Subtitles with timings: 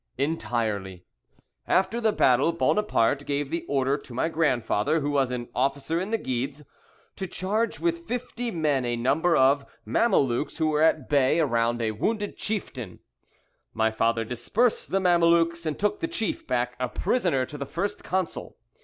[0.17, 1.05] "Entirely.
[1.67, 6.09] After the battle Buonaparte gave the order to my grandfather, who was an officer in
[6.09, 6.63] the Guides,
[7.15, 11.91] to charge with fifty men a number of Mamelukes who were at bay around a
[11.91, 12.97] wounded chieftain.
[13.75, 18.03] My grandfather dispersed the Mamelukes and took the chief back a prisoner to the First
[18.03, 18.57] Consul.